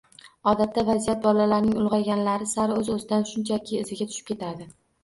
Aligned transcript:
Odatda 0.51 0.83
vaziyat 0.87 1.21
bolalarning 1.27 1.77
ulg‘ayganlari 1.83 2.51
sari 2.57 2.79
o‘z-o‘zidan 2.81 3.31
shunchaki 3.35 3.81
iziga 3.85 4.11
tushib 4.13 4.33
ketadi. 4.35 4.73